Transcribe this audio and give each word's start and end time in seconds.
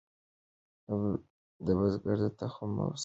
بزګر 1.65 2.19
ته 2.21 2.29
تخم 2.39 2.71
او 2.83 2.89
سره 2.89 2.93
ورکړئ. 2.93 2.99